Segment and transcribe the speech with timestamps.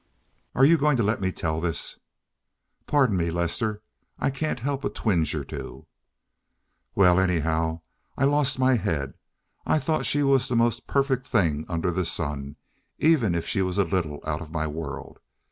[0.55, 1.99] "Are you going to let me tell this?"
[2.87, 3.83] "Pardon me, Lester.
[4.17, 5.85] I can't help a twinge or two."
[6.95, 7.81] "Well, anyhow,
[8.17, 9.13] I lost my head.
[9.63, 12.55] I thought she was the most perfect thing under the sun,
[12.97, 15.19] even if she was a little out of my world.